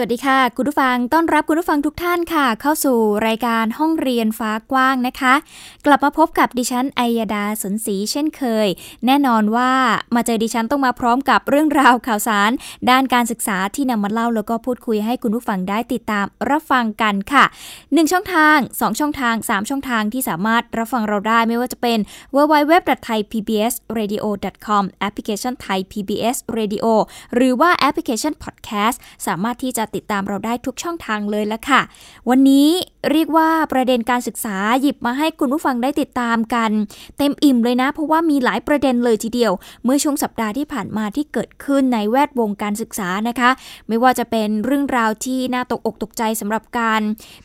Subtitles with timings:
[0.00, 5.34] สวัสดีค่ะ คุณผู้ฟังต้อนรับคุณผู้ฟังทุกท่านค่ะ เข้าสู่รายการห้องเรียนฟ้ากว้างนะคะ
[5.86, 8.68] กลับมาพบกับดิฉันไอยดาสนศรีเช่นเคย
[9.06, 9.70] แน่นอนว่า
[10.14, 12.50] มาเจอดิฉันต้องมาพร้อมกับเรื่องราวข่าวสาร
[12.90, 17.44] ด้านการศึกษาที่นำมาเล่าแล้วก็พูดคุยให้คุณผู้ฟังได้ติดตามรับฟังกันค่ะ
[17.78, 21.98] 1 ช่องทาง 2 ช่องทาง 3 ช่องทางที่สามารถรับฟังเราได้ไม่ว่าจะเป็น
[22.34, 26.86] www.thaipbsradio.com แอปพลิเคชัน Thai PBS Radio
[27.34, 28.96] หรือว่าแอปพลิเคชัน Podcast
[29.28, 31.80] สามารถที่จะติดตามเราได้ทุกช่องทางเลยละค่ะ
[32.28, 32.68] วันนี้
[33.12, 36.70] เรียกว่าประเด็นการศึกษาหยิบมาให้คุณผู้ฟังได้ติดตามกัน
[37.18, 39.52] เต็มอิ่มเลยนะ เพราะว่ามีหลายประเด็นเลยทีเดียว
[39.84, 43.50] เมื่อช่วงสัปดาห์ที่ผ่านมาที่เกิดขึ้นในแวดวงการศึกษานะคะ
[43.88, 47.00] ไม่ว่าจะเป็นเรื่องราวที่น่าตกอกตกใจสำหรับการ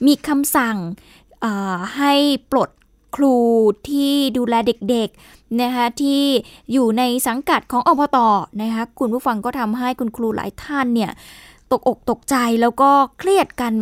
[0.06, 0.78] มีคำสั่ง
[1.98, 2.14] ให้
[2.52, 2.70] ปลด
[3.16, 3.36] ครู
[3.89, 4.56] ที่ดูแล
[4.89, 6.23] เด็กๆนะคะที่
[6.72, 8.17] อยู่ในสังกัดของอบต
[8.62, 11.12] นะคะคุณผู้ฟังก็ทำให้คุณครูหลายท่านเนี่ย
[11.72, 13.73] ตกอกตกใจแล้วก็เครียดกัน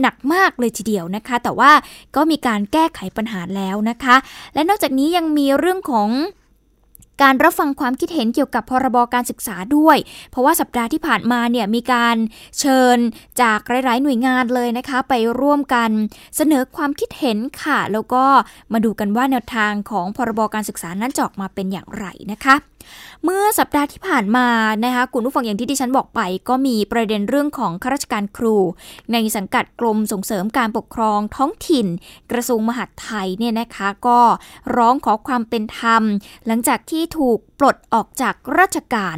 [0.00, 1.72] หนักมากเลยทีเดียวนะคะ แต่ว่า
[2.16, 4.16] ก็มีการแก้ไขปัญหาแล้วนะคะ
[4.54, 6.10] และนอกจากนี้ยังมีเรื่องของ
[7.22, 9.96] การรับฟังความคิดเห็นเกี่ยวกับพรบการศึกษาด้วย
[10.30, 12.16] เพราะว่าสัปดาห์ที่ผ่านมาเนี่ยมีการ
[12.58, 12.98] เชิญ
[13.42, 15.90] จากหลาย ๆ หน่วยงานเลยนะคะ ไปร่วมกัน
[16.36, 18.24] เสนอความคิดเห็นค่ะ แล้วก็
[18.72, 22.54] มาดูกันว่าแนวทางของพรบการศึกษานั้นจอกมาเป็นอย่างไรนะคะ
[23.26, 24.48] เมื่อสัปดาห์ที่ผ่านมา
[24.84, 28.56] นะคะคุณผู้ฟังอย่างที่ดิฉันบอกไป ก็มีประเด็นเรื่องของข้าราชการครู
[29.12, 31.86] ในสังกัดกรมส่งเสริมการปกครองท้องถิ่น
[32.30, 34.20] กระทรวงมหาดไทยเนี่ยนะคะก็
[34.76, 36.02] ร้องขอความเป็นธรรม
[36.46, 39.16] หลังจากที่ถูกปลดออกจากราชการ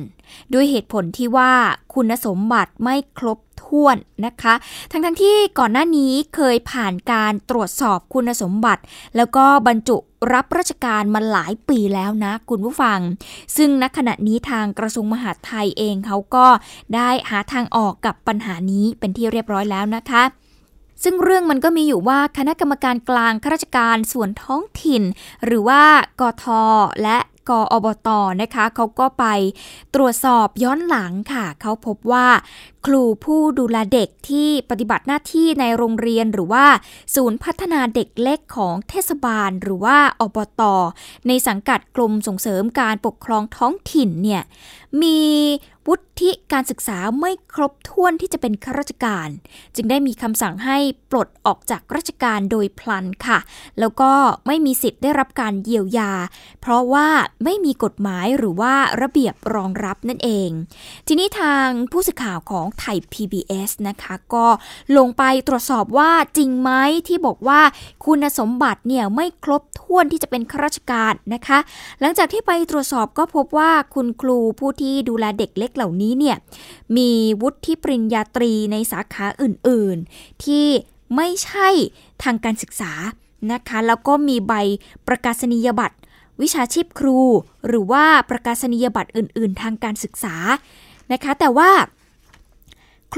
[0.54, 1.52] ด้วยเหตุผลที่ว่า
[1.94, 3.96] คุณสมบัติไม่ครบ ถ้วน
[4.26, 4.54] นะคะ
[4.90, 8.82] ทั้งทั้งที่ก่อนหน้านี้เคยผ่านการตรวจสอบคุณสมบัติ
[9.16, 9.96] แล้วก็บรรจุ
[10.32, 12.98] รับราชการมาหลายปีแล้วนะคุณผู้ฟัง
[13.56, 16.46] ซึ่งณขณะนี้ทางกระทรวงมหาดไทยเองเขาก็
[16.94, 20.22] ได้หาทางออกกับปัญหานี้เป็นที่เรียบร้อยแล้วนะคะ
[21.02, 25.02] ซึ่งเรื่องมันก็มีอยู่ว่าคณะกรรมการกลางข้าราชการส่วนท้องถิ่น
[25.44, 25.82] หรือว่า
[26.20, 26.44] กท
[27.02, 27.18] และ
[27.50, 28.08] กอบต
[28.42, 29.24] นะคะเขาก็ไป
[29.94, 32.26] ตรวจสอบย้อนหลังค่ะ เขาพบว่า
[32.86, 36.66] ครูผู้ดูแลเด็กที่ปฏิบัติหน้าที่ในโรงเรียนหรือว่า
[37.14, 40.62] ศูนย์พัฒนาเด็กเล็กของเทศบาล หรือว่าอบต
[41.26, 44.42] ในสังกัดกรมส่งเสริมการปกครองท้องถิ่นเนี่ย
[45.02, 45.20] มี
[45.90, 49.28] วุฒิการศึกษาไม่ครบถ้วนที่จะเป็นข้าราชการ
[49.74, 50.78] จึงได้มีคำสั่งให้
[51.10, 53.38] ปลดออกจากราชการโดยพลันค่ะ
[53.80, 54.12] แล้วก็
[54.46, 56.12] ไม่มีสิทธิ์ได้รับการเยียวยา
[56.60, 57.08] เพราะว่า
[57.44, 60.50] ไม่มีกฎหมายหรือว่าระเบียบรองรับนั่นเอง
[61.06, 64.46] ทีนี้ทางผู้สื่อข่าวของไทย PBS นะคะ ก็
[64.96, 66.70] ลงไปตรวจสอบว่าจริงไหม
[67.08, 67.60] ที่บอกว่า
[68.04, 71.58] คุณสมบัติเนี่ยไม่ครบถ้วนที่จะเป็นข้าราชการนะคะ
[72.00, 76.36] หลังจากที่ไปตรวจสอบก็พบว่าคุณครูผู้ที่ดูแลเด็กเล็กเหล่านี้เนี่ย
[76.96, 77.10] มี
[77.42, 80.66] วุฒิปริญญาตรีในสาขาอื่น ๆ ที่
[81.16, 81.68] ไม่ใช่
[82.22, 82.92] ทางการศึกษา
[83.52, 84.52] นะคะ แล้วก็มีใบ
[85.06, 85.96] ประกาศนียบัตร
[86.42, 87.20] วิชาชีพครู
[87.66, 90.34] หรือว่าประกาศนียบัตรอื่น ๆ ทางการศึกษา
[91.12, 91.70] นะคะ แต่ว่า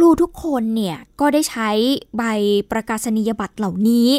[0.00, 1.70] ครูทุกคนเนี่ยก็ได้ใช้
[2.16, 2.22] ใบ
[2.70, 4.10] ประกาศนียบัตรเหล่านี้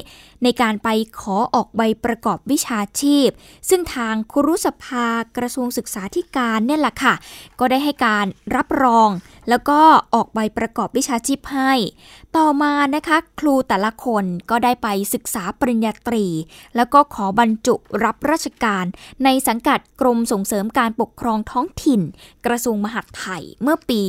[0.43, 3.29] ในการไปขอออกใบประกอบวิชาชีพ
[3.69, 5.07] ซึ่งทางครุสภา
[5.37, 7.13] กระทรวงศึกษาธิการเนี่ยแหละค่ะ
[7.59, 8.25] ก็ได้ให้การ
[8.55, 9.09] รับรอง
[9.49, 9.79] แล้วก็
[10.13, 11.73] ออกใบประกอบวิชาชีพให้
[12.37, 16.25] ต่อมานะคะ ครูแต่ละคนก็ได้ไปศึกษาปริญญาตรี
[16.75, 18.85] แล้วก็ขอบรรจุรับราชการ
[19.23, 22.01] ในสังกัดกรมส่งเสริมการปกครองท้องถิ่น
[22.45, 24.01] กระทรวงมหาดไทยเมื่อปี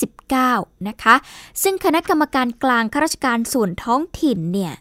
[0.00, 1.14] 2559 นะคะ
[1.62, 4.72] ซึ่งคณะกรรมการกลางข้าราชการส่วนท้องถิ่นเนี่ย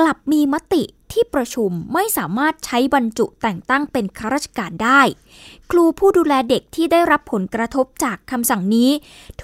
[0.00, 0.82] กลับมีมติ
[1.12, 5.00] ที่ประชุมไม่สามารถใช้บรรจุแต่งตั้งเป็นข้าราชการได้
[5.70, 8.90] ครูผู้ดูแลเด็กที่ได้รับผลกระทบจากคำสั่งนี้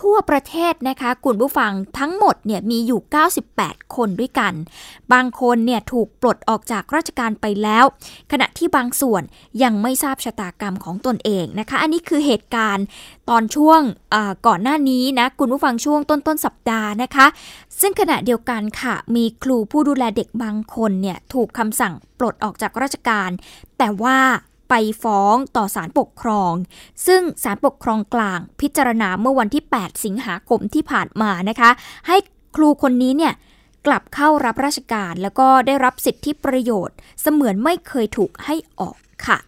[0.01, 3.01] ทั่วประเทศนะคะคุณผู้ฟังทั้งหมดเนี่ยมีอยู่
[3.47, 4.53] 98 คนด้วยกัน
[5.13, 7.85] บางคนเนี่ยถูกปลดออกจากราชการไปแล้ว
[8.33, 9.23] ขณะที่บางส่วน
[9.63, 12.85] ยังไม่ทราบชะตากรรมของตนเองนะคะ อันนี้คือเหตุการณ์
[13.31, 13.81] ตอนช่วง
[14.47, 17.27] ก่อนหน้านี้นะคุณผู้ฟังช่วงต้นต้นสัปดาห์นะคะ
[17.81, 23.31] ซึ่งขณะเดียวกันค่ะ มีครูผู้ดูแลเด็กบางคนเนี่ยถูกคำสั่งปลดออกจากราชการ
[23.79, 24.19] แต่ว่า
[24.69, 26.53] ไปฟ้องต่อศาลปกครอง
[27.07, 31.71] ซึ่งศาลปกครองกลางพิจารณาเมื่อวันที่ 8 สิงหาคมที่ผ่านมานะคะ
[32.09, 32.17] ให้
[32.57, 33.35] ครูคนนี้เนี่ย
[33.87, 38.97] กลับเข้ารับราชการแล้วก็ได้รับสิทธิประโยชน์ เสมือนไม่เคยถูกให้ออก
[39.27, 39.39] ค่ะ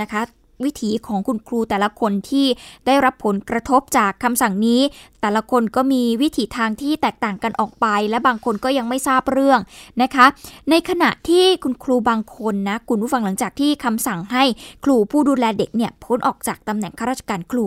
[0.00, 0.22] นะคะ
[0.64, 2.46] วิถีของคุณครูแต่ละคนที่
[2.86, 4.80] ได้รับผลกระทบจากคำสั่งนี้
[5.20, 9.60] แต่ละคนก็มีวิถีทางที่แตกต่างกันออกไป และบางคนก็ยังไม่ทราบเรื่อง
[10.02, 10.26] นะคะ
[10.70, 14.44] ในขณะที่คุณครูบางคนนะคุณผู้ฟังหลังจากที่คำสั่งให้
[14.84, 17.66] ครูผู้ดูแลเด็กเนี่ยพ้นออกจากตำแหน่งข้าราชการครู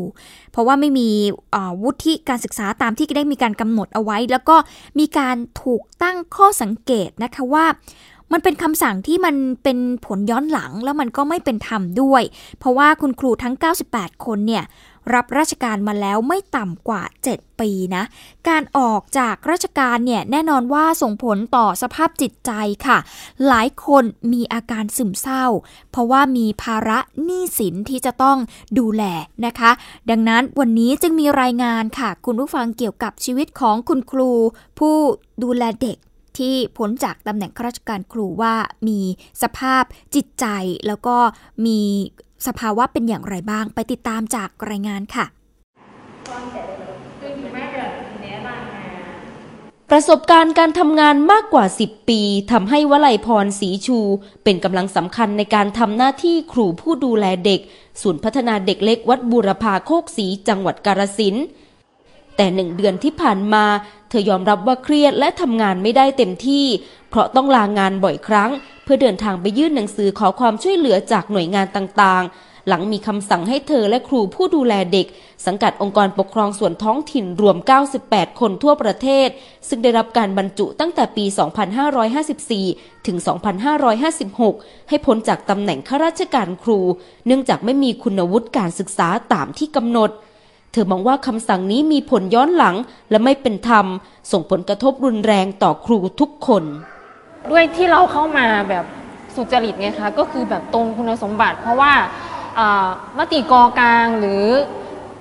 [0.52, 1.10] เพราะว่าไม่มี
[1.84, 4.56] วุฒิการศึกษาตามที่ได้มีการกำหนดเอาไว้ แล้วก็
[5.00, 7.66] มีการถูกตั้งข้อสังเกตนะคะว่า
[8.31, 12.24] มันเป็นคำสั่งที่มันเป็นผลย้อนหลังแล้วมันก็ไม่เป็นธรรมด้วย
[12.60, 13.56] เพราะว่าคุณครูทั้ง
[13.89, 14.66] 98 คนเนี่ย
[15.13, 18.04] รับราชการมาแล้วไม่ต่ำกว่า 7 ปีนะ
[18.50, 22.51] การออกจากราชการเนี่ยแน่นอนว่าส่งผลต่อสภาพจิตใจ
[22.88, 22.98] ค่ะ
[23.48, 25.45] หลายคนมีอาการซึมเศร้า
[25.92, 28.38] เพราะว่ามีภาระหนี้สินที่จะต้อง
[28.80, 29.04] ดูแล
[29.45, 29.72] นะคะ
[30.10, 34.31] ดังนั้นวันนี้จึงมีรายงานค่ะ คุณผู้ฟังเกี่ยวกับชีวิตของคุณครู
[34.80, 34.95] ผู้
[35.44, 35.98] ดูแลเด็ก
[36.39, 38.56] ที่พ้นจากตำแหน่งข้าราชการครูว่า
[38.88, 39.00] มี
[39.42, 39.83] สภาพ
[40.16, 40.45] จิตใจ
[40.88, 41.18] แล้วก็
[41.66, 41.80] มี
[42.48, 45.25] สภาวะเป็นอย่างไรบ้าง ไปติดตามจากรายงานค่ะ
[49.94, 54.00] ประสบการณ์การทำงานมากกว่า 10 ปีทำให้วลัยพรศรีชู
[54.44, 57.60] เป็นกำลังสำคัญในการทำหน้าที่ครูผู้ดูแลเด็ก
[58.01, 61.45] ศูนย์พัฒนาเด็กเล็กวัดบูรพาโคกศรีจังหวัดกาฬสินธุ์
[62.42, 63.66] แต่หนึ่งเดือนที่ผ่านมา
[64.10, 66.66] เธอยอมรับว่าเครียดและทำงานไม่ได้เต็มที่
[67.10, 68.50] เพราะต้องลางานบ่อยครั้ง
[68.84, 75.08] เพื่อเดินทางไปยื่นหนังสือขอความช่วยเหลือจากหน่วยงานต่างๆ หลังมีคำสั่งให้เธอและครูผู้ดูแลเด็ก
[75.46, 77.58] สังกัดองค์กรปกครองส่วนท้องถิ่นรวม
[77.98, 79.28] 98 คนทั่วประเทศ
[79.68, 81.26] ซึ่งได้รับการบรรจุตั้งแต่ปี
[82.56, 83.18] 2554 ถึง
[84.24, 86.80] 2556 ให้พ้นจากตำแหน่งข้าราชการครู
[87.26, 90.12] เนื่องจากไม่มีคุณวุฒิการศึกษาตามที่กำหนด
[90.71, 92.75] เธอมองว่าคำสั่งนี้มีผลย้อนหลัง
[93.09, 93.85] และไม่เป็นธรรม
[94.31, 96.63] ส่งผลกระทบรุนแรงต่อครูทุกคน
[97.51, 98.85] ด้วยที่เราเข้ามาแบบ
[99.35, 101.94] สุจริตไงคะก็คือแบบตรงคุณสมบัติ เพราะว่า
[103.18, 104.44] มติกอกลางหรือ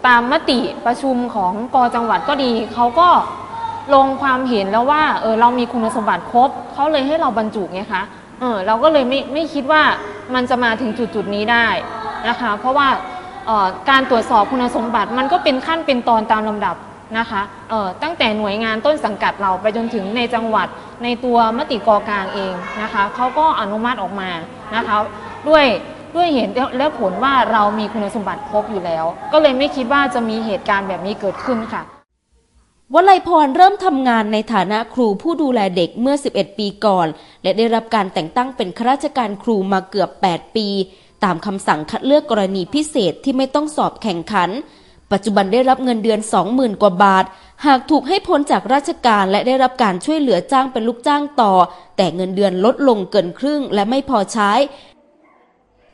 [0.07, 3.09] ตามมติประชุมของกอจังหวัดก็ดีเขาก็
[3.95, 8.03] ลงความเห็นแล้วว่าเออเรามีคุณสมบัติครบเขาเลยให้เราบรรจุไงคะ
[8.41, 9.83] เออเราก็เลยไม่ไม่คิดว่า
[10.35, 11.67] มันจะมาถึงจุดจุดนี้ได้
[12.29, 12.89] นะคะ เพราะว่า
[13.91, 16.77] การตรวจสอบคุณสมบัติมันก็เป็นขั้นเป็นตอนตามลำดับ
[17.19, 17.43] นะคะ
[18.03, 20.69] ตั้งแต่หน่วยงานต้นสังกัดเราไปจนถึงในจังหวัด
[21.03, 24.31] ในตัวมติกอกลางเองนะคะเขาก็อนุมัติออกมา
[24.77, 24.97] นะคะ
[25.49, 25.65] ด้วย
[26.17, 26.49] ด้วยเห็น
[26.79, 31.83] และผลว่าเรามีคุณสมบัติครบอยู่แล้ว ก็เลยไม่คิดว่าจะมีเหตุการณ์แบบนี้เกิดขึ้นค่ะ
[32.95, 37.07] วลัยพรเริ่มทำงานในฐานะครูผู้ดูแลเด็กเมื่อ 11 ปีก่อน
[37.43, 40.69] และได้รับการแต่งตั้งเป็นข้าราชการครูมาเกือบ 8 ปี
[41.25, 44.51] ตามคำสั่งคัดเลือกกรณีพิเศษที่ไม่ต้องสอบแข่งขัน
[45.13, 46.21] ปัจจุบันได้รับเงินเดือน
[46.51, 47.25] 20,000 กว่าบาท
[47.67, 51.53] หากถูกให้พ้นจากราชการและได้รับการช่วยเหลือจ้างเป็นลูกจ้างต่อ
[51.97, 54.53] แต่เงินเดือนลดลงเกินครึ่งและไม่พอใช้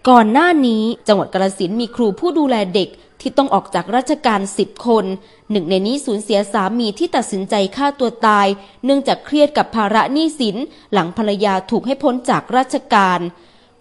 [0.08, 2.88] ก่อนหน้านี้จังหวัดกาฬสินมีครูผู้ดูแลเด็ก
[3.20, 5.05] ที่ต้องออกจากราชการสิบคน
[5.50, 8.46] หนึ่งในนี้สูญเสียสามีที่ตัดสินใจฆ่าตัวตาย
[8.84, 10.56] เนื่องจากเครียดกับภาระหนี้สิน
[10.93, 13.20] หลังภรรยาถูกให้พ้นจากราชการ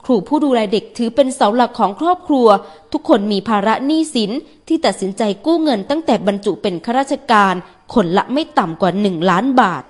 [0.05, 2.47] ครูผู้ดูแลเด็กถือเป็นเสาหลักของครอบครัว
[2.93, 4.31] ทุกคนมีภาระหนี้สิน
[4.67, 7.53] ที่ตัดสินใจกู้เงินตั้งแต่บรรจุเป็นข้าราชการ
[7.93, 9.83] คนละไม่ต่ำกว่าหนึ่งล้านบาท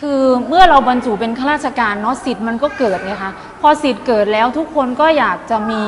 [0.00, 5.82] คือเมื่อเราบรรจุเป็นข้าราชการเนาะสิทธิ์มันก็เกิดไงคะพอสิทธิ์เกิดแล้วทุกคนก็อยากจะมี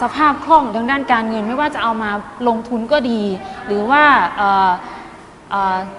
[0.00, 2.10] สภาพคล่องทางด้านการเงิน ไม่ว่าจะเอามา
[2.48, 3.22] ลงทุนก็ดี
[3.66, 4.02] หรือว่า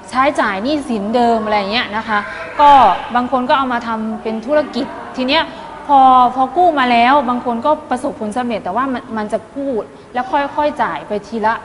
[0.10, 2.20] ใช้จ่ายหนี้สินเดิมอะไรเงี้ยนะคะ
[2.62, 2.72] ก็
[3.16, 4.86] บางคนก็เอามาทำเป็นธุรกิจ
[5.18, 5.44] ทีเนี้ย
[5.88, 6.00] พอ
[6.36, 9.72] พอกู้มาแล้วบางคนก็ประสบผลสำเร็จ แต่ว่ามันมันจะกู้
[10.14, 11.56] แล้วค่อยๆจ่ายไปทีละ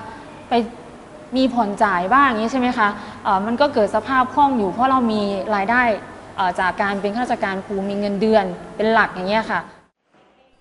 [0.49, 0.53] ไป
[1.37, 5.23] มีผ่อนจ่ายบ้างอย่างนี้ใช่ไหมคะะมันก็เกิดสภาพคล่องอยู่เพราะเรามี
[5.55, 5.83] รายได้
[6.61, 8.45] จากการเป็นข้าราชการครูมีเงินเดือน
[8.77, 9.61] เป็นหลักอย่างเงี้ยค่ะ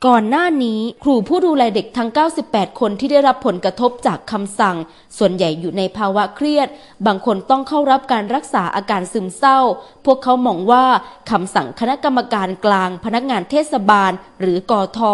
[0.10, 2.10] ก่อนหน้านี้ครูผู้ดูแลเด็กทั้ง
[2.44, 4.78] 98 คนที่ได้รับผลกระทบจากคำสั่ง
[5.18, 6.68] ส่วนใหญ่อยู่ในภาวะเครียด
[7.06, 9.60] บางคนต้องเข้ารับการรักษาอาการซึมเศร้า
[10.06, 10.86] พวกเขามองว่า
[11.32, 15.14] คำสั่งคณะกรรมการกลาง พนักงานเทศบาล หรือกอทอ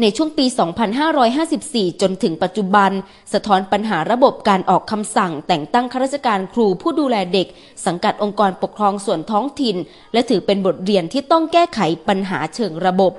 [0.00, 0.46] ในช่วงปี
[1.22, 2.90] 2554 จนถึงปัจจุบัน
[3.32, 7.46] สะท้อนปัญหาระบบการออกคำสั่ง แต่งตั้งข้าราชการครูผู้ดูแลเด็ก
[7.86, 9.76] สังกัดองค์กรปกครองส่วนท้องถิ่น
[10.12, 13.14] และถือเป็นบทเรียนที่ต้องแก้ไขปัญหาเชิงระบบ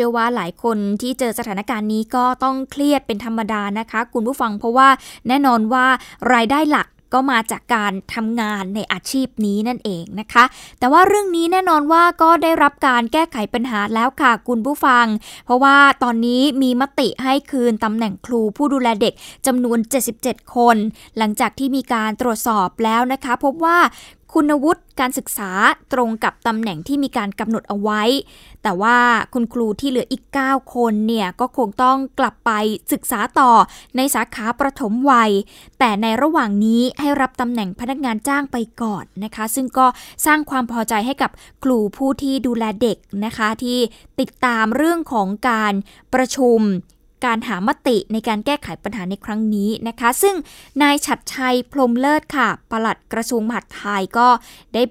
[0.00, 4.88] ชื่อว่าหลายคนที่เจอสถานการณ์นี้ก็ต้องเครียดเป็นธรรมดานะคะ คุณผู้ฟังเพราะว่า
[5.28, 5.86] แน่นอนว่า
[6.32, 10.44] รายได้หลักก็มาจากการทำงานในอาชีพนี้นั่นเองนะคะ
[10.78, 15.06] แต่ว่าเรื่องนี้แน่นอนว่าก็ได้รับการแก้ไขปัญหาแล้วค่ะคุณผู้ฟัง
[15.44, 19.14] เพราะว่าตอนนี้มีมติให้คืนตำแหน่งครูผู้ดูแลเด็ก
[19.46, 19.78] จำนวน
[20.16, 20.76] 77 คน
[21.18, 23.78] หลังจากที่มีการตรวจสอบแล้วนะคะ พบว่า
[24.34, 25.50] คุณวุฒิการศึกษา
[25.92, 28.02] ตรงกับตำแหน่งที่มีการกำหนดเอาไว้
[28.62, 28.98] แต่ว่า
[29.34, 32.50] คุณครูที่เหลืออีก 9 คนเนี่ยก็คงต้องกลับไป
[32.92, 33.50] ศึกษาต่อ
[33.96, 35.30] ในสาขาประถมวัย
[35.78, 39.86] แต่ในระหว่างนี้ให้รับตำแหน่งพนักงานจ้างไปก่อนนะคะ ซึ่งก็
[40.26, 41.30] สร้างความพอใจให้กับ
[41.64, 43.78] ครูผู้ที่ดูแลเด็กนะคะที่
[44.20, 45.74] ติดตามเรื่องของการ
[46.14, 46.60] ประชุม
[47.24, 50.34] การหามติในการแก้ไขปัญหาในครั้งนี้นะคะ ซึ่ง
[50.82, 54.28] นายฉัดชัยพรมเลิศค่ะปลัดกระทรวงมหาดไทยก็
[54.74, 54.82] ได้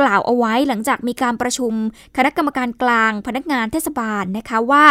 [0.00, 1.72] กล่าวเอาไว้หลังจากมีการประชุม
[2.16, 4.84] คณะกรรมการกลางพนักงานเทศบาลนะคะว่า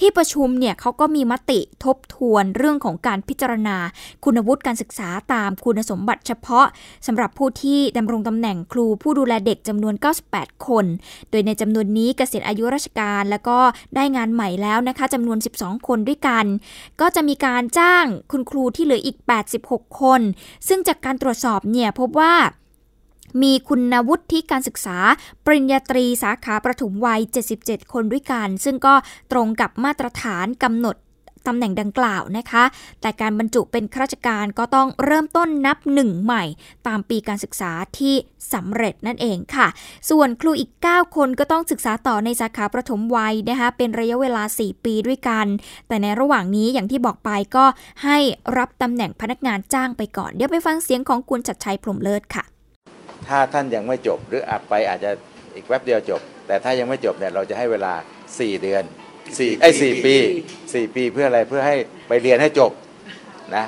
[0.00, 3.76] ที่ประชุมเนี่ยเขาก็มีมติทบทวนเรื่องของการพิจารณา
[4.24, 6.66] คุณวุฒิการศึกษาตามคุณสมบัติเฉพาะ
[7.06, 9.94] สำหรับผู้ที่ดำรงตำแหน่งครูผู้ดูแลเด็กจำนวน
[10.30, 10.84] 98 คน
[11.30, 13.58] โดยในจำนวนนี้เกษียณอายุราชการ แล้วก็
[13.94, 16.44] ได้งานใหม่แล้วนะคะจำนวน 12 คนด้วยกัน
[17.00, 19.16] ก็จะมีการจ้างคุณครูที่เหลืออีก
[19.58, 20.20] 86 คน
[20.68, 22.34] ซึ่งจากการตรวจสอบเนี่ยพบว่า
[23.42, 24.98] มีคุณวุฒิการศึกษา
[25.44, 27.20] ปริญญาตรีสาขาประถมวัย
[27.56, 28.94] 77 คนด้วยกัน ซึ่งก็
[29.32, 30.96] ตรงกับมาตรฐานกำหนด
[31.48, 32.64] ตำแหน่งดังกล่าวนะคะ
[33.00, 36.44] แต่การบรรจุเป็นข้าราชการก็ต้องเริ่มต้นนับหนึ่งใหม่
[36.86, 38.14] ตามปีการศึกษาที่
[38.52, 39.66] สำเร็จนั่นเองค่ะ
[40.10, 45.46] ส่วนครูอีก 9 คนก็ต้องศึกษาต่อในสาขาประถมวัยนะคะ เป็นระยะเวลา 4 ปีด้วยกัน
[45.88, 47.64] แต่ในระหว่างนี้อย่างที่บอกไปก็
[48.04, 48.18] ให้
[48.58, 52.44] รับตำแหน่งพนักงานจ้างไปก่อน เดี๋ยวไปฟังเสียงของคุณชัดชัยพรมเลิศค่ะ
[53.28, 55.10] ถ้าท่านยังไม่จบหรืออาจไปอาจจะ
[55.54, 57.92] อีกแป๊บเดียวจบ แต่ถ้ายังไม่จบเนี่ยเราจะให้เวลา
[58.28, 58.84] 4 เดือน
[59.22, 60.16] 4ไอ้สี่ปี
[60.54, 61.76] 4 ปีเพื่ออะไรเพื่อให้
[62.08, 62.72] ไปเรียนให้จบ
[63.56, 63.64] นะ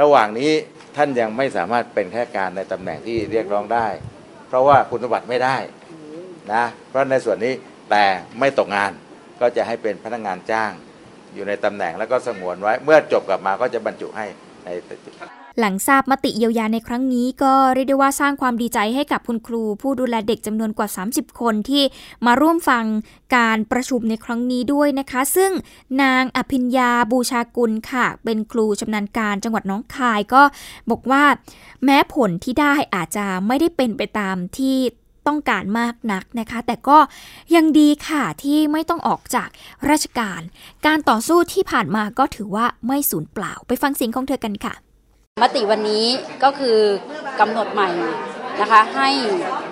[0.00, 0.50] ระหว่างนี้
[0.96, 3.86] ท่านยังไม่สามารถเป็นข้าราชการในตำแหน่งที่เรียกร้องได้
[4.48, 5.56] เพราะว่าคุณสมบัติไม่ได้
[6.52, 7.54] นะเพราะในส่วนนี้
[7.90, 8.04] แต่
[8.38, 8.92] ไม่ตกงาน
[9.40, 10.72] ก็จะให้เป็นพนักงานจ้าง
[11.34, 14.26] อยู่ในตำแหน่งแล้วก็สงวนไว้ เมื่อจบกลับมาก็จะบรรจุให้
[14.64, 14.68] ใน
[15.60, 21.82] หลังทราบมติเยียวยาในครั้งนี้ ก็เรียกได้ว่าสร้างความดีใจให้กับคุณครู ผู้ดูแลเด็กจำนวนกว่า 30 คนที่
[22.26, 22.84] มาร่วมฟัง
[23.36, 25.50] การประชุมในครั้งนี้ด้วยนะคะ ซึ่ง
[26.02, 30.42] นางอภิญญาบูชากุลค่ะ เป็นครูชำนาญการจังหวัดน้องคายก็
[30.90, 31.24] บอกว่า
[31.84, 34.76] แม้ผลที่ได้อาจจะไม่ได้เป็นไปตามที่
[35.26, 36.98] ต้องการมากนักนะคะ แต่ก็
[37.54, 39.48] ยังดีค่ะที่ไม่ต้องออกจาก
[39.90, 40.40] ราชการ
[40.86, 44.74] การต่อสู้ที่ผ่านมาก็ถือว่าไม่สูญเปล่า ไปฟังเสียงของเธอกันค่ะ
[45.42, 46.04] มติวันนี้
[46.42, 46.78] ก็คือ
[47.40, 47.90] กำหนดใหม่
[48.60, 49.10] นะคะให้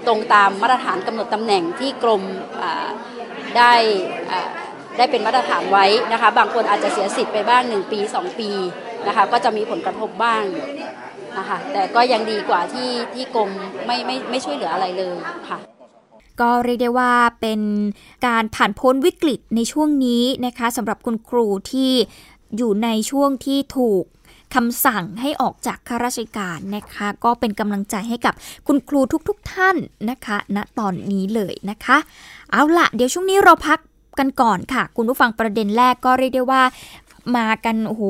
[0.06, 2.22] ตรงตามมาตรฐานกำหนดตำแหน่งที่กรม
[3.56, 3.74] ได้
[4.96, 8.50] ได้เป็นมาตรฐานไว้นะคะบางคนอาจจะเสียสิทธิ์ไปบ้าง 1 ปี 2 ปี
[9.06, 10.44] นะคะก็จะมีผลกระทบบ้าง
[11.38, 13.50] นะคะแต่ก็ยังดีกว่าที่ที่กรม
[13.86, 15.16] ไม่ไม่ไม่ช่วยเหลืออะไรเลย
[15.48, 15.58] ค่ะ
[16.40, 17.60] ก็เรียกได้ว่าเป็น
[18.26, 21.92] การผ่านพ้นวิกฤตในช่วงนี้นะคะสำหรับคุณครูที่
[22.56, 24.04] อยู่ในช่วงที่ถูก
[24.54, 28.34] คำสั่งให้ออกจากข้าราชการนะคะ ก็เป็นกำลังใจให้กับ
[28.66, 29.76] คุณครูทุกๆทท่าน
[30.10, 31.96] นะคะณตอนนี้เลยนะคะ
[32.52, 33.78] เอาละเดี๋ยวช่วงนี้เราพัก
[34.18, 36.62] กันก่อนค่ะ คุณผู้ฟังประเด็นแรกก็เรียกได้ว่า
[37.36, 38.02] มากันโอ้โห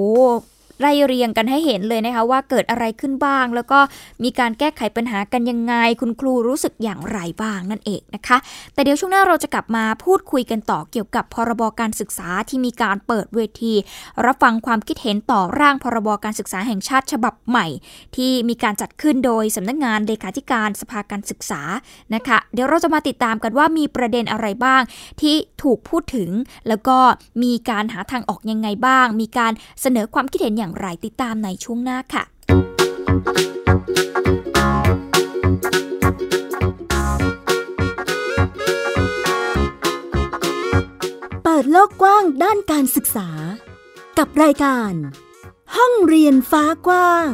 [0.80, 3.78] ไล่เรียงกันให้เห็นเลยนะคะว่าเกิดอะไรขึ้นบ้าง แล้วก็
[4.24, 8.36] มีการแก้ไขปัญหากันยังไง คุณครูรู้สึกอย่างไรบ้างนั่นเองนะคะ
[8.74, 13.74] แต่เดี๋ยวช่วงหน้าเราจะกลับมาพูดคุยกันต่อเกี่ยวกับพรบการศึกษาที่มีการเปิดเวที
[14.24, 17.66] รับฟังความคิดเห็นต่อร่างพรบการศึกษาแห่งชาติฉบับใหม่
[18.16, 21.62] ที่มีการจัดขึ้นโดยสำนักงงานเลขาธิการสภาการศึกษา
[22.14, 24.82] นะคะ เดี๋ยวเราจะมาติดตามกันว่ามีประเด็นอะไรบ้าง
[25.20, 26.30] ที่ถูกพูดถึง
[26.68, 26.98] แล้วก็
[27.42, 29.52] มีการหาทางออกยังไงบ้าง มีการ
[29.82, 32.24] เสนอความคิดเห็นอย่างอย่างไรติดตามในช่วงหน้าค่ะ
[41.42, 43.28] เปิดโลกกว้างด้านการศึกษา
[44.18, 44.92] กับรายการ
[45.76, 47.30] ห้องเรียนฟ้ากว้าง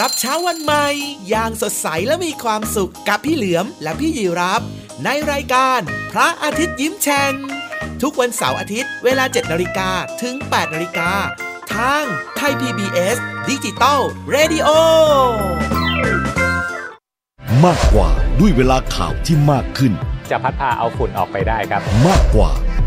[0.00, 0.86] รับเช้าวันใหม่
[1.28, 4.62] อย่างสดใสและมีความสุขกับพี่เหลือมและพี่ยีรับ
[5.04, 5.80] ในรายการ
[6.12, 7.32] พระอาทิตย์ยิ้มแฉ่ง
[8.02, 9.90] ทุกวันเสาร์อาทิตย์เวลา 7นาฬิกา
[10.22, 11.10] ถึง 8นาฬิกา
[11.74, 12.04] ทาง
[12.36, 13.16] ไทย PBS
[13.48, 14.68] ดิจิตอลเรดิโอ
[17.64, 18.08] มากกว่า
[18.40, 19.92] ด้วยเวลาข่าวที่มากขึ้น
[20.30, 22.50] จะพัดพาเอาฝุ่นออกไปได้ครับ มากกว่า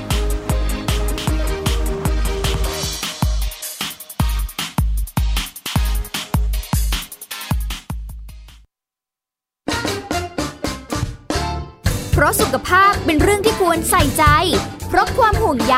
[12.31, 14.23] ะสุขภาพเป็นเรื่องที่ควรใส่ใจ
[14.89, 15.75] เพราะความห่วงใย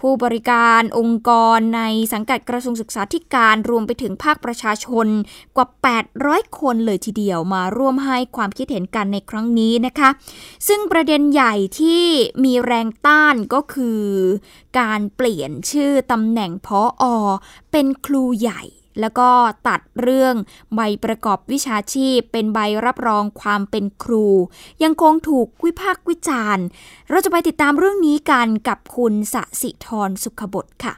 [0.00, 5.06] ผู้บริการองค์กรในสังกัดกระทรวงศึกษาธิการรวมไปถึงภาคประชาชน
[5.56, 5.66] กว่า
[6.12, 10.10] 800 คนเลยทีเดียวมาร่วมให้ความคิดเห็นกันในครั้งนี้นะคะ
[10.68, 12.04] ซึ่งประเด็นใหญ่ที่
[12.44, 14.02] มีแรงต้านก็คือ
[14.78, 17.04] การเปลี่ยนชื่อตำแหน่งพออ
[17.72, 18.62] เป็นครูใหญ่
[19.00, 19.28] แล้วก็
[19.68, 20.34] ตัดเรื่อง
[20.74, 24.26] ใบประกอบวิชาชีพ เป็นใบรับรองความเป็นครู
[24.82, 26.64] ยังคงถูกวิพากษ์วิจารณ์
[27.10, 30.94] เราจะไปติดตามเรื่องนี้กันกับคุณสสิธรสุขบดค่ะ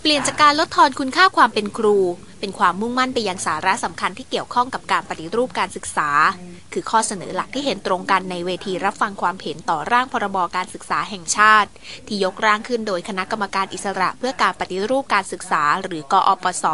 [0.00, 1.96] เปลี่ยนจากการลดทอนคุณค่าความเป็นครู
[2.40, 6.10] เป็นความมุ่งมั่นไปยังสาระสำคัญที่เกี่ยวข้องกับการปฏิรูปการศึกษา
[6.72, 11.70] คือข้อเสนอหลักที่เห็นตรงกันในเวทีรับฟังความเห็นต่อร่างพรบการศึกษาแห่งชาติ
[12.06, 16.64] ที่ยกร่างขึ้นโดยคณะกรรมการอิสระเพื่อการปฏิรูปการศึกษา หรือกอปส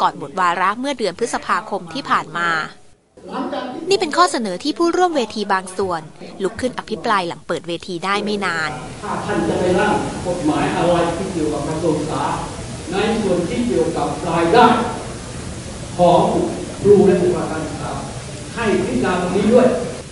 [0.00, 2.50] ก่อนหมดวาระเมื่อเดือนพฤษภาคมที่ผ่านมา
[3.88, 6.02] นี่เป็นข้อเสนอที่ผู้ร่วมเวทีบางส่วน
[6.42, 8.70] ลุกขึ้นอภิปรายหลังเปิดเวทีได้ไม่นาน
[9.02, 9.94] ถ้าท่านจะไปร่าง
[10.26, 12.24] กฎหมายอะไรที่เกี่ยวกับกระทรวงศึกษา
[12.92, 14.66] ในส่วนที่เกี่ยวกับรายได้
[15.98, 16.20] ของ
[16.82, 17.92] ครูและบุคลากรศึกษา
[18.58, 19.68] ให้พิจารณาตรงนี้ด้วย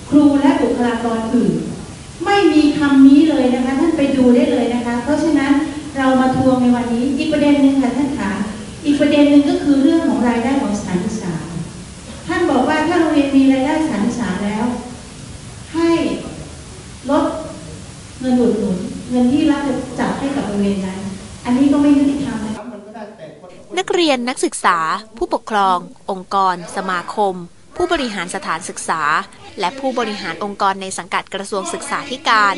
[0.09, 1.53] ครูและบุคลากรอื่น
[2.25, 5.53] ไม่มีคำนี้เลยนะคะ ท่านไปดูได้เลยนะคะ เพราะฉะนั้น
[5.97, 8.31] เรามาทวงในวันนี้อีกประเด็นหนึ่งค่ะท่านขา
[8.85, 11.35] อีกประเด็นหนึ่งก็คือเรื่องของรายได้ของสถานศึกษา
[12.29, 14.65] ท่านบอกว่าถ้าโรงเรียนมีรายได้สถานศึกษาแล้ว
[15.75, 15.91] ให้
[17.11, 17.25] ลด
[18.21, 18.77] เงินอุดหนุน
[19.11, 21.01] เงินที่รัฐจะจัดให้กับโรงเรียนนั้น
[21.45, 22.65] อันนี้ก็ไม่ยุติธรรมนะคะ
[23.79, 24.79] นักเรียนนักศึกษา
[25.17, 25.79] ผู้ปกครอง
[26.11, 27.35] องค์กร สมาคม
[27.77, 29.03] ผู้บริหารสถานศึกษา
[29.61, 32.55] และผู้บริหารองค์กรในสังกัดกระทรวงศึกษาธิการ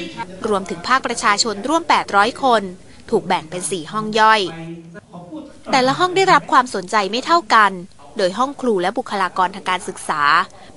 [0.48, 2.62] รวมถึงภาคประชาชนร่วม 800 คน
[3.11, 4.40] ถูกแบ่งเป็น 4 ห้องย่อย
[5.72, 7.72] แต่ละห้องได้รับความสนใจไม่เท่ากัน
[8.16, 10.22] โดยห้องครูและบุคลากรทางการศึกษา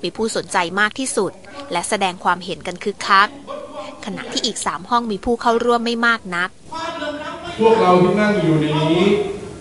[0.02, 1.32] มีผู้สนใจมากที่สุด
[1.72, 3.28] และแสดงความเห็นกันคึกคัก
[4.04, 6.50] ขณะที่อีก 3 ห้องมีผู้เข้าร่วมไม่มากนัก
[7.60, 9.02] พวกเราที่นั่งอยู่ในนี้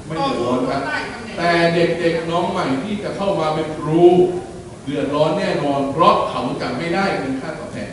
[0.08, 0.82] ไม่เดือดร้อนครับ
[1.38, 4.06] แต่เด็กๆน้องใหม่ที่จะเข้ามาเป็นครู
[4.84, 7.90] เดือดร้อนแน่นอน เพราะเขาจะไม่ได้เงินค่าตอบแทน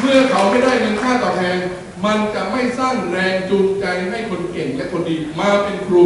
[0.00, 1.58] เมื่อเขาไม่ได้เงินค่าตอบแทน
[2.04, 6.04] มันจะไม่สร้างแรงจูงใจให้คนเก่งและคนดีมาเป็นครู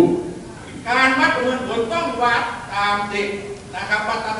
[0.88, 2.42] การวัดเมินผลต้องวัด
[2.74, 3.28] ตามเด็ก
[3.74, 4.34] นะครับว่าตาม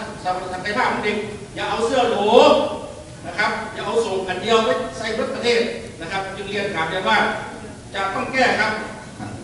[0.53, 1.17] ศักยภาพของเด็ก
[1.55, 2.17] อย่าเอาเสื้อหล
[3.27, 5.61] นะครับ อย่าเอาส่งอันเดียวไปใส่รถประเทศ
[6.01, 7.19] นะครับ จึงเรียนกราบเรียนว่า
[7.95, 8.73] จะต้องแก้ครับ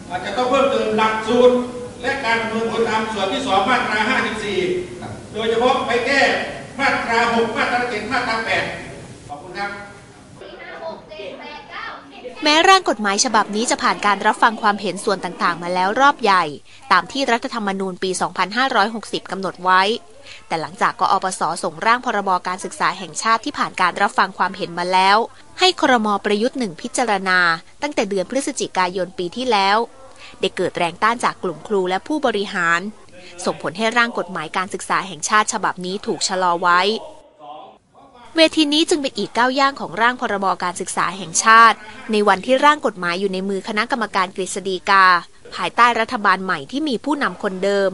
[0.09, 1.55] อาจจะต้องเพิ่มเติมหลักสูตร
[2.03, 4.01] และการประเมินผลตามส่วนที่สองมาตรา
[4.67, 6.23] 54 โดยเฉพาะไปแก้
[6.79, 8.37] มาตรา 6 มาตรา7มาตรา
[8.83, 9.71] 8 ขอบคุณครับ
[12.45, 16.45] แม้ร่างกฎหมายฉบับนี้จะผ่านการรับฟังความเห็นส่วนต่างๆ มาแล้วรอบใหญ่
[16.93, 18.11] ตามที่รัฐธรรมนูญปี
[18.71, 19.83] 2560 กำหนดไว้
[20.49, 25.17] แต่หลังจากกอปสส่งร่างพรบการศึกษาแห่งชาติที่ผ่านการรับฟังความเห็นมาแล้ว
[25.59, 27.39] ให้ครมประยุทธ์หนึ่งพิจารณา
[27.83, 29.77] ตั้งแต่เดือนพฤศจิกายนปีที่แล้ว
[30.41, 32.81] ได้เกิดแรงต้านจากกลุ่มครูและผู้บริหาร
[33.45, 36.81] ส่งผลให้ร่างกฎหมายการศึกษาแห่งชาติฉบับนี้ถูกชะลอไว้
[38.37, 41.77] เวทีนี้จึงเป็นอีกก้าวย่างของร่างพรบการศึกษาแห่งชาติ
[42.13, 45.05] ในวันที่ร่างกฎหมายอยู่ในมือคณะกรรมการกฤษฎีกา
[45.55, 47.93] ภายใต้รัฐบาลใหม่ที่มีผู้นำคนเดิม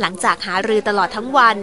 [0.00, 1.56] หลังจากหารือตลอดทั้งวัน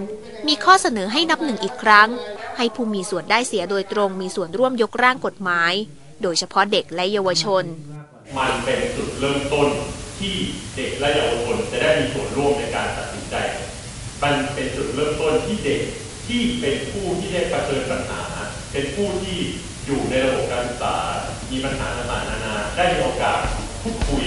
[0.47, 2.09] มีข้อเสนอให้นับหนึ่งอีกครั้ง
[2.57, 5.73] ให้ผู้มีส่วนได้เสียโดยตรงมีส่วนร่วมยกร่างกฎหมาย
[6.21, 7.63] โดยเฉพาะเด็กและเยาวชน
[8.37, 9.69] มันเป็นจุดเริ่มต้น
[10.19, 10.35] ที่
[10.75, 13.35] เด็กและเยาวชนจะได้มีส่วนร่วมในการตัดสินใจ
[14.23, 15.81] มันเป็นจุดเริ่มต้นที่เด็ก
[16.27, 18.21] ที่เป็นผู้ที่ได้เผชิญปัญหา
[18.71, 19.39] เป็นผู้ที่
[19.85, 20.95] อยู่ในระบบการศึกษา
[21.51, 23.39] มีปัญหาต่างๆนานา ได้มีโอกาส
[23.81, 24.25] พูดคุย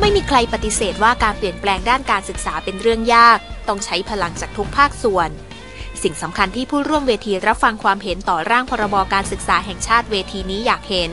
[0.00, 3.38] ไม่มีใครปฏิเสธว่าการเปลี่ยนแปลงด้านการศึกษาเป็นเรื่องยาก
[3.68, 5.30] ต้องใช้พลังจากทุกภาคส่วน
[6.04, 11.10] สิ่งสำคัญที่ผู้ร่วมเวทีรับฟังความเห็นต่อร่างพรบการศึกษาแห่งชาติเวทีนี้อยากเห็น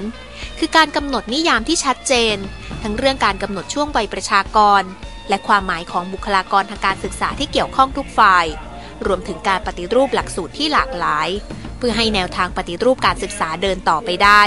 [0.60, 2.36] คือการกำหนดนิยามที่ชัดเจน
[2.84, 4.82] ทั้งเรื่องการกำหนดช่วงวัยประชากร
[5.30, 8.46] และความหมายของบุคลากรทางการศึกษาที่เกี่ยวข้องทุกฝ่าย
[9.06, 11.30] รวมถึงการปฏิรูปหลักสูตรที่หลากหลาย
[11.78, 14.42] เพื่อให้แนวทางปฏิรูปการศึกษาเดินต่อไปได้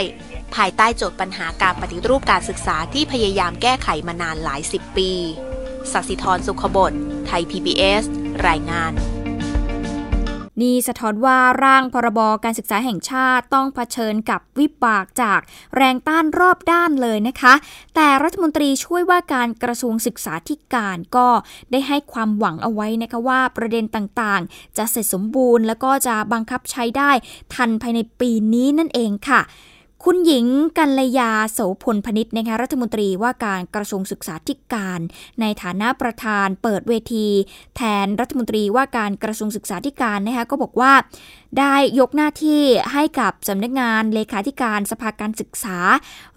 [0.54, 5.10] ภายใต้โจทย์ปัญหาการปฏิรูปการศึกษาที่พยายามแก้ไขมานานหลายสิบปี
[5.92, 6.92] สัสิธรสุขบด
[7.26, 8.04] ไทย PBS
[8.46, 8.94] รายงาน
[10.60, 15.40] นี่สะท้อนว่าร่างพรบการศึกษาแห่งชาติต้องเผชิญกับวิบากจาก
[15.76, 17.54] แรงต้านรอบด้านเลยนะคะ
[17.94, 21.28] แต่รัฐมนตรีช่วยว่าการกระทรวงศึกษาธิการก็
[21.70, 27.10] ได้ให้ความหวังเอาไว้นะคะว่าประเด็นต่างๆ จะเสร็จสมบูรณ์ แล้วก็จะบังคับใช้ได้
[27.54, 29.40] ทันภายในปีนี้นั่นเองค่ะ
[30.08, 30.46] คุณหญิง
[30.78, 35.00] กัลยาโสพลพนิษฐ์นะคะรัฐมนตรีว่าการกระทรวงศึกษาธิการ
[35.40, 37.26] ในฐานะประธานเปิดเวที
[37.76, 40.92] แทนรัฐมนตรีว่าการกระทรวงศึกษาธิการนะคะก็บอกว่า
[41.58, 42.62] ได้ยกหน้าที่
[42.92, 45.78] ให้กับสำนักงานเลขาธิการสภาการศึกษา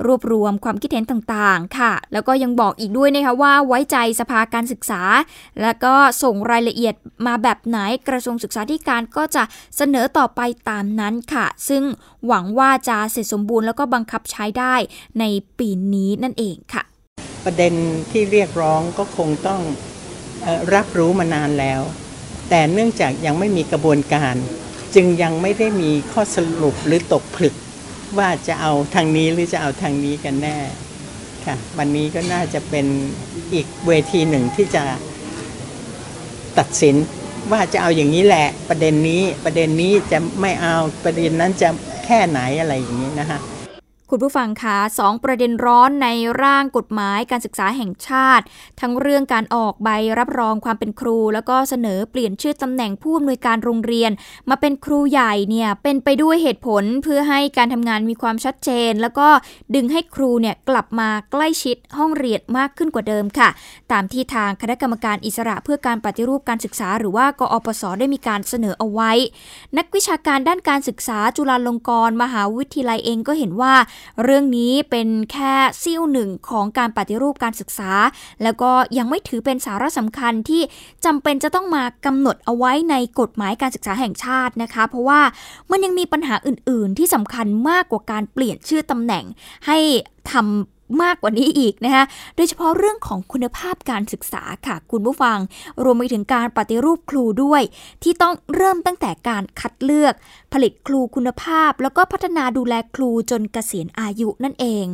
[0.05, 5.01] รวบรวมความคิดเห็นต่างๆ ค่ะ แล้วก็ยังบอกอีกด้วยนะคะว่าไว้ใจสภาการศึกษา
[5.61, 7.77] แล้วก็ส่งรายละเอียดมาแบบไหน
[8.07, 9.43] กระทรวงศึกษาธิการก็จะ
[9.77, 11.83] เสนอต่อไปตามนั้นค่ะ ซึ่ง
[12.27, 14.75] หวังว่าจะเสร็จสมบูรณ์แล้วก็บังคับใช้ได้
[15.19, 15.23] ใน
[15.59, 16.83] ปีนี้นั่นเองค่ะ
[17.45, 17.73] ประเด็น
[18.11, 19.61] ที่เรียกร้องก็คงต้อง
[20.73, 21.81] รับรู้มานานแล้ว
[22.49, 24.35] แต่เนื่องจากยังไม่มีกระบวนการ
[24.95, 27.55] จึงยังไม่ได้มีข้อสรุปหรือตกผลึก
[28.17, 30.57] ว่าจะเอาทางนี้หรือจะเอาทางนี้กันแน่
[31.45, 32.85] ค่ะวันนี้ก็น่าจะเป็น
[33.53, 34.83] อีกเวทีหนึ่งที่จะ
[36.57, 36.95] ตัดสิน
[37.51, 41.69] ว่าจะเอาอย่างนี้แหละ ประเด็นนี้ประเด็นนี้จะไม่เอาประเด็นนั้นจะ
[42.05, 43.39] แค่ไหนอะไรอย่างนี้นะคะ
[44.11, 46.07] คุณผู้ฟังคะสองประเด็นร้อนใน
[46.43, 48.45] ร่างกฎหมายการศึกษาแห่งชาติ
[48.81, 49.89] ทั้งเรื่องการออกใบ
[50.19, 54.11] รับรองความเป็นครู แล้วก็เสนอเปลี่ยนชื่อตำแหน่งผู้อำนวยการโรงเรียน
[54.49, 59.27] มาเป็นครูใหญ่เนี่ยเป็นไปด้วยเหตุผลเพื่อให้การทำงานมีความชัดเจน แล้วก็
[59.75, 63.49] ดึงให้ครูเนี่ยกลับมาใกล้ชิดห้องเรียนมากขึ้นกว่าเดิมค่ะ
[63.91, 69.11] ตามที่ทางคณะกรรมการอิสระเพื่อการปฏิรูปการศึกษา หรือว่ากอปศได้มีการเสนอเอาไว้
[69.77, 73.73] นักวิชาการด้านการศึกษาจุฬาลงกรณ์มหาวิทยาลัยเองก็เห็นว่า
[74.23, 77.91] เรื่องนี้เป็นแค่ซิ่วหนึ่งของการปฏิรูปการศึกษา
[78.43, 80.61] แล้วก็ยังไม่ถือเป็นสาระสำคัญที่
[81.05, 85.21] จำเป็นจะต้องมากำหนดเอาไว้ในกฎหมายการศึกษาแห่งชาตินะคะ เพราะว่า
[85.71, 89.23] มันยังมีปัญหาอื่น ๆ ที่สำคัญมากกว่าการเปลี่ยนชื่อตำแหน่ง
[89.67, 89.77] ให้
[90.31, 92.03] ทำ มากกว่านี้อีกนะคะ
[92.35, 95.37] โดยเฉพาะเรื่องของคุณภาพการศึกษาค่ะ คุณผู้ฟัง
[95.83, 97.61] รวมไปถึงการปฏิรูปครูด้วย
[98.03, 100.13] ที่ต้องเริ่มตั้งแต่การคัดเลือก
[100.53, 104.85] ผลิตครูคุณภาพ แล้วก็พัฒนาดูแลครูจนเกษียณอายุนั่นเอง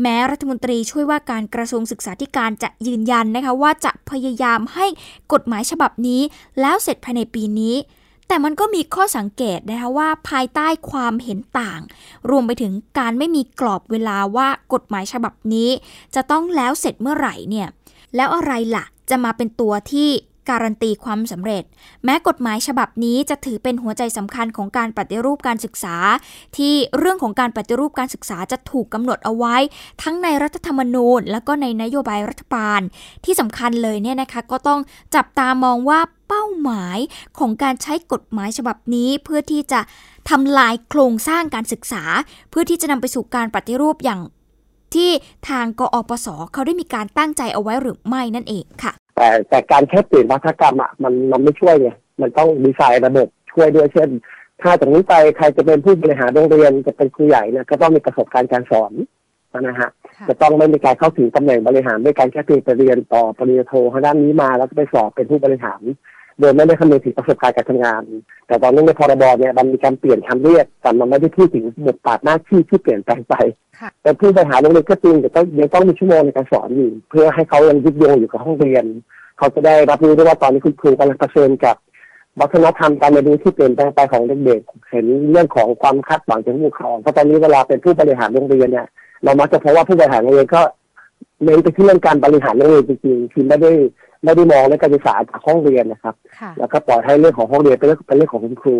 [0.00, 4.86] แม้รัฐมนตรีช่วยว่าการกระทรวงศึกษาธิการจะยืนยันนะคะว่าจะพยายามให้
[5.32, 6.20] กฎหมายฉบับนี้
[6.60, 7.74] แล้วเสร็จภายในปีนี้
[8.30, 11.80] แต่มันก็มีข้อสังเกตนะคะว่าภายใต้ความเห็นต่าง
[12.30, 15.70] รวมไปถึงการไม่มีกรอบเวลาว่ากฎหมายฉบับนี้
[16.14, 17.68] จะต้องแล้วเสร็จเมื่อไหร่เนี่ย
[18.16, 20.08] แล้วอะไรละ่ะจะมาเป็นตัวที่
[20.50, 21.64] การันตีความสำเร็จ
[22.04, 25.96] แม้กฎหมายฉบับนี้จะถือเป็นหัวใจสำคัญของการปฏิรูปการศึกษา
[26.56, 29.56] ที่เรื่องของการปฏิรูปการศึกษาจะถูกกำหนดเอาไว้
[30.02, 32.80] ทั้งในรัฐธรรมนูญ และก็ในนโยบายรัฐบาล
[33.24, 34.80] ที่สำคัญเลยเนี่ยนะคะก็ต้อง
[35.14, 36.98] จับตามองว่า เป้าหมาย
[37.38, 39.80] ของการใช้กฎหมายฉบับนี้เพื่อที่จะ
[40.30, 42.02] ทำลายโครงสร้างการศึกษา
[42.50, 44.20] เพื่อที่จะนำไปสู่การปฏิรูปอย่าง
[44.94, 45.10] ที่
[45.48, 51.88] ทางกอปสเขาได้มีการตั้งใจเอาไว้หรือไม่นั่นเองค่ะ แต่แต่การแค่เปลี่ยนวัฒกรรมอะมันมันไม่ช่วยไง
[52.20, 54.08] มันต้องดีไซน์ระบบช่วยด้วยเช่น
[54.62, 58.92] ถ้าจากนี้ไปใครจะเป็นผู้บริหารโรงเรียนจะเป็นครูใหญ่เนี่ยก็ต้องมีประสบการณ์การสอน
[59.60, 59.90] นะฮะ
[60.28, 65.80] จะต้องไม่มีการเข้าถึงตำแหน่งบริหารด้วยการแค่เพียงไปเรียนต่อปริญญาโททางด้านนี้มาแล้วก็ไปสอบเป็นผู้บริหาร
[66.40, 68.02] โดยไม่ได้คำนึงถึงประสบการณ์การทำงาน
[68.46, 73.34] แต่ตอนนี้ในพรบเนี่ยมันมีการเปลี่ยนคำเรียกแต่มันไม่ได้พูดถึงบทบาทหน้าที่ที่เปลี่ยนแปลงไป
[74.02, 78.84] แต่ผู้บริหารโรงเรียนก็จริงแต่ต้องยังต้องมีชั่วโมงในการสอนอยู่เพื่อให้เขายังยึดโยงอยู่กับห้องเรียน
[79.38, 81.76] เขาจะได้รับรู้ด้วยว่าตอนนี้คุณครูกำลังเผชิญกับ
[82.40, 88.86] วัฒนธรรมการเรียนรู้ที่เปลี่ยนแปลงไปของเด็กๆ เห็นเรื่องของความคาดหวังจากผู้ปกครอง เพราะตอนนี้เวลาเป็นผู้บริหารโรงเรียนเนี่ย
[89.24, 90.62] เรามักจะพบว่าผู้บริหารโรงเรียนก็
[91.44, 93.70] เน้นไปที่เรื่องการบริหารโรงเรียนจริงๆคือไม่ได้
[94.24, 96.14] ไม่ได้มองในการศึกษาจากห้องเรียนนะครับ
[96.58, 98.76] แล้วก็ปล่อยให้เรื่องของห้องเรียนเป็นเรื่องเป็นเรื่องของคุณครู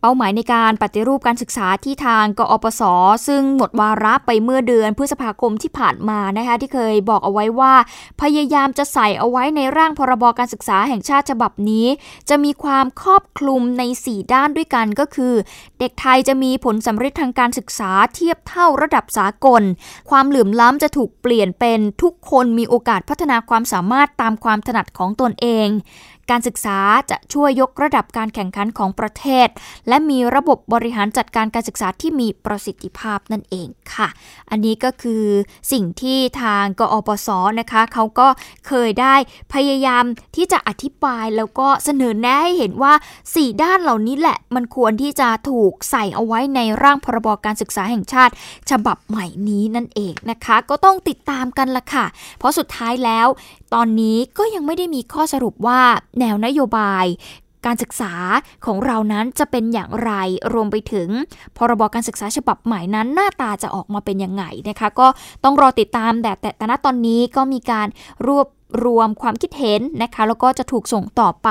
[0.00, 2.82] เป้าหมายในการปฏิรูปการศึกษาที่ทางกอปส
[3.26, 7.74] ซึ่งหมดวาระไปเมื่อเดือนพฤษภาคมที่ผ่านมานะคะที่เคยบอกเอาไว้ว่า
[8.22, 11.86] พยายามจะใส่เอาไว้ในร่างพรบการศึกษาแห่งชาติฉบับนี้
[12.28, 15.34] จะมีความครอบคลุมใน 4 ด้านด้วยกันก็คือ
[15.78, 19.62] เด็กไทยจะมีผลสำเร็จทางการศึกษาเทียบเท่าระดับสากล
[20.10, 25.68] ความเหลื่อมล้ำจะถูกเปลี่ยนเป็นทุกคนมีโอกาสพัฒนาความสามารถตามความถนัดของตนเอง
[26.30, 26.78] การศึกษา
[27.10, 29.48] จะช่วยยกระดับการแข่งขันของประเทศ
[29.88, 34.08] และมีระบบบริหารจัดการการศึกษาที่มีประสิทธิภาพนั่นเองค่ะ
[34.50, 35.24] อันนี้ก็คือ
[35.72, 37.28] สิ่งที่ทางกอปส
[37.60, 38.28] นะคะเขาก็
[38.66, 39.14] เคยได้
[39.54, 40.04] พยายาม
[40.36, 42.92] ที่จะอธิบายแล้วก็เสนอแนะให้เห็นว่า
[43.28, 48.32] 4 ด้านเหล่านี้แหละ มันควรที่จะถูกใส่เอาไว้ในร่างพรบการศึกษาแห่งชาติ
[48.70, 52.04] ฉบับใหม่นี้นั่นเองนะคะ ก็ต้องติดตามกันละค่ะ
[52.38, 53.28] เพราะสุดท้ายแล้ว
[53.74, 55.80] ตอนนี้ก็ยังไม่ได้มีข้อสรุปว่า
[56.20, 57.06] แนวนโยบาย
[57.66, 58.12] การศึกษา
[58.66, 60.12] ของเรานั้นจะเป็นอย่างไร
[60.52, 61.08] รวมไปถึง
[61.56, 65.06] พรบการศึกษาฉบับใหม่นั้น หน้าตาจะออกมาเป็นยังไงนะคะ ก็
[65.44, 67.88] ต้องรอติดตามแต่แต่ณตอนนี้ก็มีการ
[68.28, 68.46] รวบ
[68.84, 71.48] รวมความคิดเห็นนะคะ แล้วก็จะถูกส่งต่อไป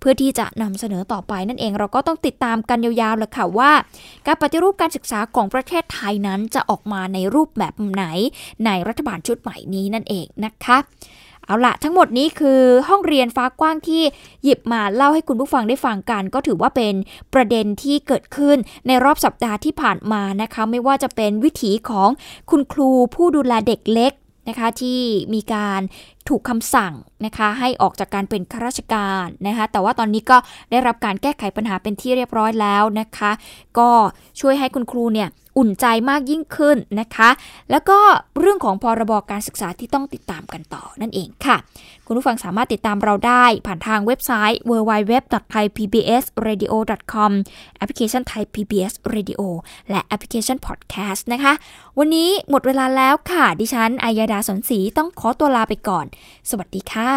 [0.00, 3.72] เพื่อที่จะนำเสนอต่อไปนั่นเองเราก็ต้องติดตามกันยาวๆเลยค่ะว่า
[4.26, 8.04] การปฏิรูปการศึกษาของประเทศไทยนั้นจะออกมาในรูปแบบไหน
[8.66, 10.78] ในรัฐบาลชุดใหม่นี้นั่นเองนะคะ
[11.46, 14.02] เอาละทั้งหมดนี้คือห้องเรียนฟ้ากว้างที่
[14.44, 16.94] หยิบมาเล่าให้คุณผู้ฟังได้ฟังกัน ก็ถือว่าเป็น
[17.34, 22.08] ประเด็นที่เกิดขึ้นในรอบสัปดาห์ที่ผ่านมานะคะ ไม่ว่าจะเป็นวิถีของ
[22.50, 24.12] คุณครูผู้ดูแลเด็กเล็ก
[24.48, 25.00] นะคะที่
[25.34, 25.80] มีการ
[26.28, 26.92] ถูกคำสั่ง
[27.24, 30.36] นะคะให้ออกจากการเป็นข้าราชการนะคะแต่ว่าตอนนี้ก็
[30.70, 33.32] ได้รับการแก้ไขปัญหาเป็นที่เรียบร้อยแล้วนะคะ
[33.78, 33.90] ก็
[34.40, 37.30] ช่วยให้คุณครูเนี่ย อุ่นใจมากยิ่งขึ้นนะคะ
[37.70, 37.98] แล้วก็
[38.38, 41.56] เรื่องของพรบการศึกษาที่ต้องติดตามกันต่อนั่นเองค่ะ
[42.06, 47.30] คุณผู้ฟังสามารถติดตามเราได้ผ่านทางเว็บไซต์ www.thaipbsradio.com
[47.76, 49.40] แอปพลิเคชัน Thai PBS Radio
[49.90, 51.52] และแอปพลิเคชัน Podcast นะคะ
[51.98, 56.06] วันนี้หมดเวลาแล้วค่ะ ดิฉัน อายดาสนศรีต้องขอตัวลาไปก่อน
[56.50, 57.12] สวัสดีค่ะ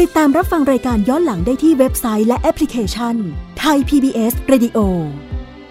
[0.00, 3.14] ติดตามรับฟังรายการย้อนหลังได้ที่เว็บไซต์และแอปพลิเคชัน
[3.64, 4.78] Thai PBS Radio